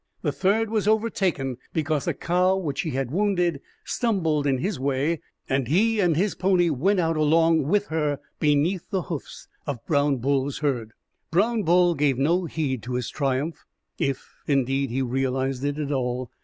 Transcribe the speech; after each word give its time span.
The 0.23 0.31
third 0.31 0.71
was 0.71 0.87
overtaken 0.87 1.57
because 1.73 2.07
a 2.07 2.15
cow 2.15 2.57
which 2.57 2.81
he 2.81 2.89
had 2.89 3.11
wounded 3.11 3.61
stumbled 3.85 4.47
in 4.47 4.57
his 4.57 4.79
way, 4.79 5.21
and 5.47 5.67
he 5.67 5.99
and 5.99 6.15
his 6.17 6.33
pony 6.33 6.71
went 6.71 6.99
out 6.99 7.15
along 7.17 7.67
with 7.67 7.85
her 7.89 8.17
beneath 8.39 8.89
the 8.89 9.03
hoofs 9.03 9.47
of 9.67 9.85
Brown 9.85 10.17
Bull's 10.17 10.57
herd. 10.57 10.93
Brown 11.29 11.61
Bull 11.61 11.93
gave 11.93 12.17
no 12.17 12.45
heed 12.45 12.81
to 12.81 12.95
his 12.95 13.11
triumph, 13.11 13.63
if, 13.99 14.33
indeed, 14.47 14.89
he 14.89 15.03
realized 15.03 15.63
it 15.63 15.77
at 15.77 15.91
all. 15.91 16.31